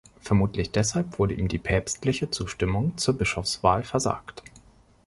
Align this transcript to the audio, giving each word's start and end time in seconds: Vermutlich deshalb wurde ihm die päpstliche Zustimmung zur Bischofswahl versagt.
Vermutlich 0.19 0.71
deshalb 0.71 1.19
wurde 1.19 1.35
ihm 1.35 1.47
die 1.47 1.59
päpstliche 1.59 2.31
Zustimmung 2.31 2.97
zur 2.97 3.15
Bischofswahl 3.19 3.83
versagt. 3.83 4.41